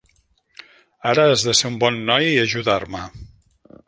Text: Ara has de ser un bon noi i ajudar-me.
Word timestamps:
Ara 1.09 1.25
has 1.33 1.43
de 1.49 1.53
ser 1.59 1.69
un 1.71 1.77
bon 1.83 1.99
noi 2.07 2.31
i 2.31 2.41
ajudar-me. 2.45 3.03